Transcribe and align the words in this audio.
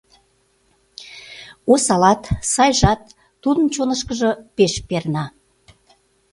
Осалат, 1.71 2.21
сайжат 2.53 3.01
тудын 3.41 3.67
чонышкыжо 3.73 4.29
пеш 4.55 4.73
перна. 4.87 5.25